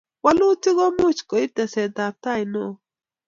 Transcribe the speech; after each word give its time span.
Walutik 0.23 0.75
ko 0.77 0.85
much 0.99 1.19
koip 1.29 1.49
tesetaptai 1.57 2.41
ne 2.51 2.59
o 2.67 2.69